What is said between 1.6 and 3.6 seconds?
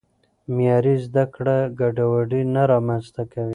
ګډوډي نه رامنځته کوي.